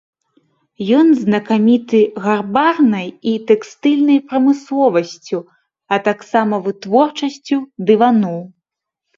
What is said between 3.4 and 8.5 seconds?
тэкстыльнай прамысловасцю, а таксама вытворчасцю дываноў.